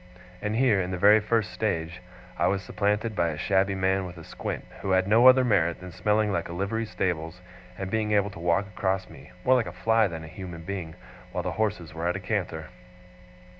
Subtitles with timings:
[0.41, 2.01] And here, in the very first stage,
[2.35, 5.79] I was supplanted by a shabby man with a squint, who had no other merit
[5.79, 7.39] than smelling like a livery stables,
[7.77, 10.95] and being able to walk across me, more like a fly than a human being,
[11.31, 12.69] while the horses were at a canter!